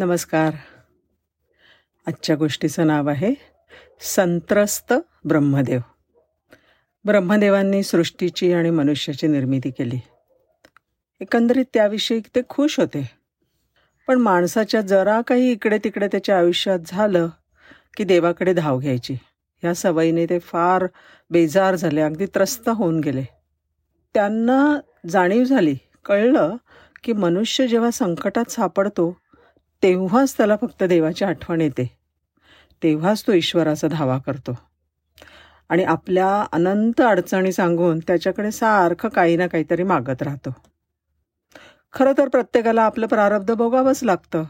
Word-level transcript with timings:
नमस्कार. 0.00 0.54
आजच्या 2.06 2.36
गोष्टीचं 2.36 2.86
नाव 2.86 3.08
आहे 3.08 3.34
संत्रस्त 4.00 4.94
ब्रह्मदेव. 5.24 5.80
ब्रह्मदेवांनी 7.04 7.82
सृष्टीची 7.82 8.52
आणि 8.52 8.70
मनुष्याची 8.70 9.26
निर्मिती 9.26 9.70
केली. 9.70 10.00
एकंदरीत 11.20 11.64
त्याविषयी 11.74 12.20
ते 12.20 12.40
खुश 12.48 12.80
होते. 12.80 13.10
पण 14.08 14.18
माणसाच्या 14.18 14.80
जरा 14.80 15.20
काही 15.20 15.52
इकडे 15.52 15.78
तिकडे 15.78 16.06
त्याच्या 16.06 16.38
आयुष्यात 16.38 16.78
झालं 16.86 17.28
की 17.96 18.04
देवाकडे 18.04 18.52
धाव 18.52 18.78
घ्यायची. 18.78 19.14
ह्या 19.62 19.74
सवयीने 19.74 20.26
ते 20.26 20.38
फार 20.38 20.86
बेजार 21.30 21.74
झाले 21.74 22.00
अगदी 22.00 22.26
त्रस्त 22.26 22.68
होऊन 22.68 23.00
गेले. 23.00 23.24
त्यांना 24.14 24.80
जाणीव 25.08 25.44
झाली 25.44 25.74
कळलं 26.04 26.56
की 27.04 27.12
मनुष्य 27.12 27.68
जेव्हा 27.68 27.90
संकटात 27.90 28.50
सापडतो 28.50 29.20
तेव्हाच 29.82 30.36
त्याला 30.36 30.56
फक्त 30.56 30.82
देवाची 30.82 31.24
आठवण 31.24 31.60
येते. 31.60 31.96
तेव्हाच 32.82 33.26
तो 33.26 33.32
ईश्वराचा 33.32 33.88
धावा 33.88 34.18
करतो. 34.18 34.58
आणि 35.68 35.84
आपल्या 35.84 36.46
अनंत 36.52 37.00
अडचणी 37.00 37.52
सांगून 37.52 37.98
त्याच्याकडे 37.98 38.50
सारखं 38.50 39.08
काही 39.08 39.36
ना 39.36 39.46
काहीतरी 39.46 39.82
मागत 39.82 40.22
राहतो. 40.22 40.50
खरं 41.92 42.12
तर 42.18 42.28
प्रत्येकाला 42.28 42.82
आपलं 42.82 43.06
प्रारब्ध 43.06 43.54
भोगावंच 43.54 44.04
लागतं. 44.04 44.44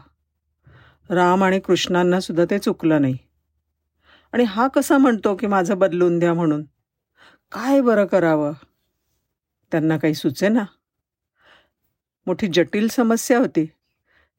राम 1.09 1.43
आणि 1.43 1.59
कृष्णांना 1.59 2.19
सुद्धा 2.19 2.45
ते 2.49 2.59
चुकलं 2.59 3.01
नाही. 3.01 3.17
आणि 4.33 4.43
हा 4.43 4.67
कसा 4.67 4.97
म्हणतो 4.97 5.35
की 5.35 5.47
माझं 5.47 5.77
बदलून 5.77 6.19
द्या 6.19 6.33
म्हणून? 6.33 6.63
काय 7.51 7.81
बरं 7.81 8.05
करावं? 8.05 8.53
त्यांना 9.71 9.97
काही 9.97 10.13
सुचे 10.13 10.49
ना 10.49 10.63
मोठी 12.27 12.47
जटिल 12.47 12.87
समस्या 12.87 13.39
होती. 13.39 13.69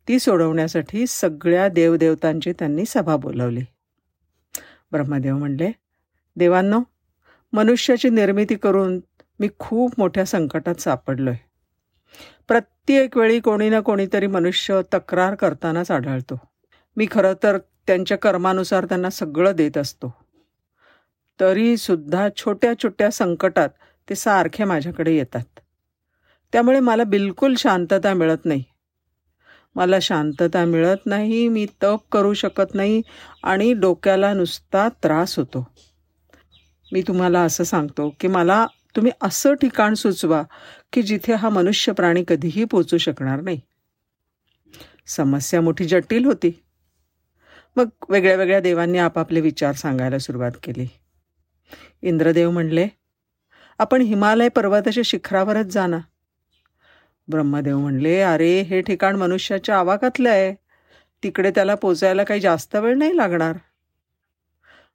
ती 0.08 0.18
सोडवण्यासाठी 0.18 1.06
सगळ्या 1.06 1.68
देवदेवतांची 1.68 2.52
त्यांनी 2.52 2.84
सभा 2.84 3.16
बोलावली. 3.16 3.60
ब्रह्मदेव 4.92 5.38
म्हणले 5.38 5.70
देवांनो 6.36 6.80
मनुष्याची 7.52 8.10
निर्मिती 8.10 8.54
करून 8.54 9.00
मी 9.40 9.48
खूप 9.58 9.92
मोठ्या 9.98 10.24
संकटात 10.24 10.74
सापडलोय. 10.74 11.34
प्रत्येक 12.48 13.16
वेळी 13.16 13.40
कोणी 13.40 13.68
ना 13.68 13.80
कोणीतरी 13.80 14.26
मनुष्य 14.26 14.80
तक्रार 14.94 15.34
करतानाच 15.34 15.90
आढळतो. 15.90 16.40
मी 16.96 17.06
खरं 17.10 17.32
तर 17.42 17.58
त्यांच्या 17.58 18.18
कर्मानुसार 18.18 18.84
त्यांना 18.84 19.10
सगळं 19.10 19.52
देत 19.52 19.78
असतो. 19.78 20.14
तरीसुद्धा 21.40 22.28
छोट्या 22.36 22.72
छोट्या 22.82 23.10
संकटात 23.10 23.68
ते 24.10 24.14
सारखे 24.14 24.64
माझ्याकडे 24.64 25.12
येतात. 25.16 25.60
त्यामुळे 26.52 26.80
मला 26.80 27.04
बिलकुल 27.04 27.54
शांतता 27.58 28.14
मिळत 28.14 28.44
नाही. 28.44 28.64
मला 29.74 30.00
शांतता 30.00 30.64
मिळत 30.64 31.06
नाही 31.06 31.48
मी 31.48 31.66
तप 31.82 32.00
करू 32.12 32.34
शकत 32.34 32.74
नाही 32.74 33.02
आणि 33.42 33.72
डोक्याला 33.72 34.32
नुसता 34.32 34.88
त्रास 34.88 35.38
होतो. 35.38 35.68
मी 36.92 37.02
तुम्हाला 37.02 37.40
असं 37.40 37.64
सांगतो 37.64 38.14
की 38.20 38.28
मला 38.28 38.66
तुम्ही 38.96 39.12
असं 39.20 39.54
ठिकाण 39.54 39.94
सुचवा 39.94 40.42
की 40.92 41.02
जिथे 41.02 41.34
हा 41.34 41.48
मनुष्य 41.48 41.92
प्राणी 41.92 42.24
कधीही 42.28 42.64
पोचू 42.64 42.98
शकणार 42.98 43.40
नाही. 43.40 43.60
समस्या 45.06 45.60
मोठी 45.60 45.84
जटिल 45.84 46.24
होती. 46.24 46.64
मग 47.76 47.88
वेगळ्या 48.08 48.36
वेगळ्या 48.36 48.60
देवांनी 48.60 48.98
आपापले 48.98 49.40
विचार 49.40 49.72
सांगायला 49.72 50.18
सुरुवात 50.18 50.52
केली. 50.62 50.86
इंद्रदेव 52.02 52.50
म्हणले 52.50 52.88
आपण 53.78 54.00
हिमालय 54.00 54.48
पर्वताच्या 54.48 55.02
शिखरावरच 55.06 55.66
जाणार. 55.66 56.00
ब्रह्मदेव 57.32 57.78
म्हणले 57.78 58.20
अरे 58.20 58.60
हे 58.60 58.80
ठिकाण 58.80 59.16
मनुष्याच्या 59.16 59.78
आवाकातलं 59.78 60.30
आहे. 60.30 60.54
तिकडे 61.22 61.50
त्याला 61.50 61.74
पोचायला 61.74 62.24
काही 62.24 62.40
जास्त 62.40 62.76
वेळ 62.76 62.96
नाही 62.96 63.16
लागणार. 63.16 63.56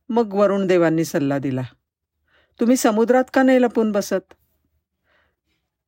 मग 0.10 0.34
वरुण 0.34 0.68
देवांनी 0.68 1.06
सल्ला 1.06 1.38
दिला 1.38 1.62
तुम्ही 2.60 2.78
समुद्रात 2.78 3.24
का 3.34 3.44
नाही 3.44 3.62
लपून 3.62 3.92
बसत? 3.92 4.34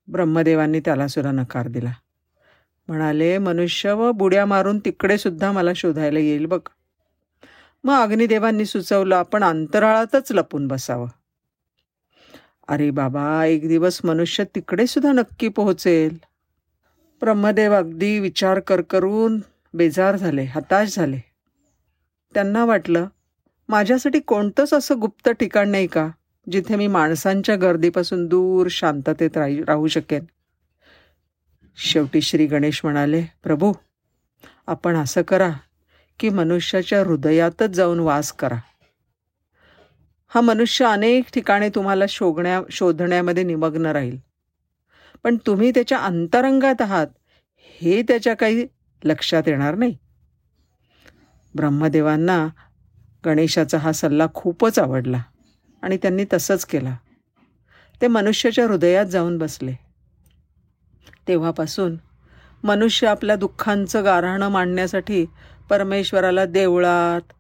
ब्रह्मदेवांनी 0.08 0.80
त्याला 0.80 1.08
सुद्धा 1.08 1.32
नकार 1.32 1.68
दिला. 1.68 1.92
म्हणाले 2.88 3.38
मनुष्य 3.38 3.92
व 3.92 4.12
बुड्या 4.12 4.46
मारून 4.46 4.80
तिकडे 4.80 5.18
सुद्धा 5.18 5.52
मला 5.52 5.72
शोधायला 5.76 6.20
येईल 6.20 6.46
बघ. 6.46 6.60
मग 7.84 7.94
अग्निदेवांनी 7.94 8.66
सुचवलं 8.66 9.16
आपण 9.16 9.44
अंतराळातच 9.44 10.32
लपून 10.32 10.68
बसावं. 10.68 11.08
अरे 12.68 12.90
बाबा 12.92 13.46
एक 13.46 13.68
दिवस 13.68 14.02
मनुष्य 14.04 14.44
तिकडे 14.56 14.88
सुद्धा 14.88 15.12
नक्की 15.12 15.48
पोहोचेल. 15.48 16.18
ब्रह्मदेव 17.22 17.74
अगदी 17.74 18.20
विचार 18.20 18.60
कर 18.60 18.82
करून 18.82 19.40
बेजार 19.74 20.16
झाले 20.16 20.44
हताश 20.44 20.96
झाले. 20.96 21.20
त्यांना 22.34 22.66
वाटलं 22.66 23.08
माझ्यासाठी 23.70 24.20
कोणतंच 24.20 24.74
असं 24.74 25.00
गुप्त 25.00 25.30
ठिकाण 25.30 25.70
नाही 25.70 25.88
का 25.88 26.08
जिथे 26.52 26.76
मी 26.76 26.88
माणसांच्या 26.88 27.56
गर्दीपासून 27.56 28.28
दूर 28.28 28.68
शांततेत 28.70 29.38
राही 29.38 29.64
राहू 29.64 29.88
शकेन? 29.88 30.26
शेवटी 31.78 32.22
श्री 32.22 32.46
गणेश 32.46 32.82
म्हणाले 32.84 33.24
प्रभू 33.44 33.74
आपण 34.68 34.96
असं 34.96 35.22
करा 35.22 35.52
की 36.20 36.30
मनुष्याच्या 36.30 37.04
हृदयातच 37.04 37.70
जाऊन 37.70 38.00
वास 38.00 38.32
करा. 38.32 38.58
हा 40.28 40.42
मनुष्य 40.42 40.86
अनेक 40.86 41.24
ठिकाणी 41.34 41.70
तुम्हाला 41.70 42.06
शोधण्या 42.10 42.62
शोधण्यामध्ये 42.72 43.44
निमग्न 43.44 43.86
राहील. 43.86 44.29
पण 45.24 45.38
तुम्ही 45.48 45.72
त्याच्या 45.72 45.98
अंतरंगात 45.98 46.82
आहात 46.82 47.08
हे 47.82 48.02
त्याच्या 48.02 48.34
काही 48.34 48.66
लक्षात 49.04 49.44
येणार 49.48 49.76
नाही. 49.76 49.96
ब्रह्मदेवांना 51.56 52.48
गणेशाचा 53.26 53.78
हा 53.78 53.92
सल्ला 53.92 54.28
खूपच 54.34 54.80
आवडला 54.80 55.22
आणि 55.82 55.98
त्यांनी 55.98 56.26
तसंच 56.34 56.66
केला. 56.66 56.96
ते 58.02 58.08
मनुष्याच्या 58.08 58.66
हृदयात 58.66 59.06
जाऊन 59.06 59.38
बसले. 59.38 59.74
तेव्हापासून 61.28 61.98
मनुष्य 62.64 63.08
आपल्या 63.08 63.36
दुःखांचं 63.36 64.04
गारहाणं 64.04 64.50
मांडण्यासाठी 64.50 65.26
परमेश्वराला 65.70 66.46
देवळात 66.46 67.34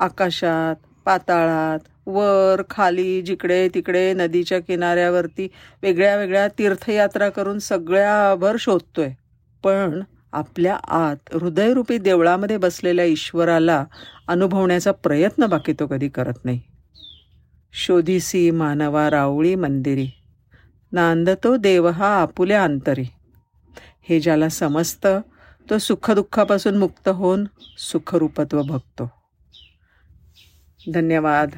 आकाशात 0.00 0.86
पाताळात 1.04 1.78
वर 2.06 2.62
खाली 2.70 3.22
जिकडे 3.22 3.68
तिकडे 3.68 4.12
नदीच्या 4.12 4.60
किनाऱ्यावरती 4.60 5.48
वेगळ्या 5.82 6.16
वेगळ्या 6.16 6.48
तीर्थयात्रा 6.48 7.28
करून 7.28 7.58
सगळ्याभर 7.58 8.56
शोधतोय. 8.58 9.10
पण 9.64 10.02
आपल्या 10.32 10.76
आत 10.76 11.16
हृदयरूपी 11.34 11.98
देवळामध्ये 11.98 12.56
बसलेल्या 12.56 13.04
ईश्वराला 13.04 13.84
अनुभवण्याचा 14.28 14.92
प्रयत्न 14.92 15.46
बाकी 15.46 15.72
तो 15.72 15.86
कधी 15.86 16.08
करत 16.08 16.44
नाही. 16.44 16.60
शोधीसी 17.72 18.50
मानवा 18.50 19.10
रावळी 19.10 19.54
मंदिरी. 19.54 20.08
नांदतो 20.92 21.56
देव 21.56 21.88
हा 21.88 22.22
आपुल्या 22.22 22.64
अंतरी. 22.64 23.04
हे 24.02 24.20
ज्याला 24.20 24.48
समजतं 24.48 25.20
तो 25.70 25.78
सुखदुःखापासून 25.78 26.76
मुक्त 26.76 27.08
होऊन 27.08 27.44
सुखरूपत्व 27.78 28.62
भगतो. 28.62 29.19
धन्यवाद. 30.88 31.54